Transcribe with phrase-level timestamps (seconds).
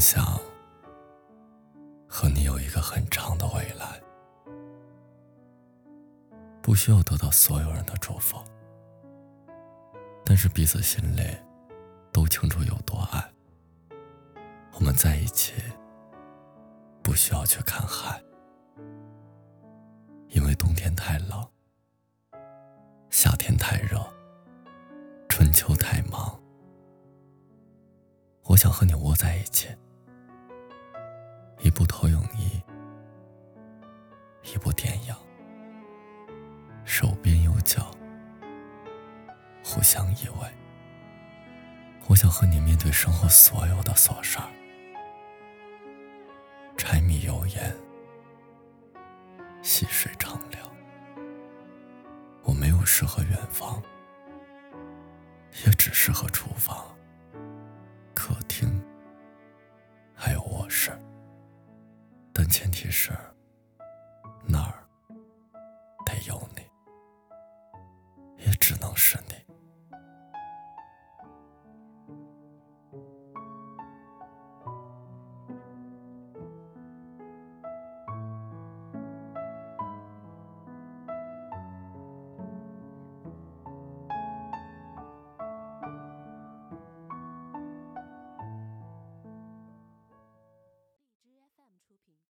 [0.00, 0.24] 想
[2.08, 4.00] 和你有一个很长的未来，
[6.62, 8.38] 不需要得到所有人的祝福，
[10.24, 11.22] 但是彼此心里
[12.10, 13.30] 都清楚有多爱。
[14.72, 15.52] 我们在一起，
[17.02, 18.18] 不需要去看海，
[20.28, 21.46] 因为冬天太冷，
[23.10, 24.02] 夏天太热，
[25.28, 26.40] 春秋太忙。
[28.44, 29.68] 我想和你窝在一起，
[31.80, 32.62] 一部投影仪，
[34.52, 35.14] 一部电影，
[36.84, 37.90] 手边有脚，
[39.64, 40.46] 互相依偎。
[42.06, 44.44] 我想和你面对生活所有的琐事儿，
[46.76, 47.74] 柴米油盐，
[49.62, 50.60] 细水长流。
[52.42, 53.82] 我没有诗和远方，
[55.64, 56.94] 也只适合厨房。
[58.12, 58.68] 客厅，
[62.50, 63.12] 前提是
[64.44, 64.84] 那儿
[66.04, 66.62] 得有你
[68.44, 69.49] 也只能是你。